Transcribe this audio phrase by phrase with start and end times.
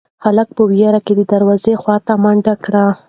[0.25, 2.85] هلک په وېره کې د دروازې خواته منډه کړه.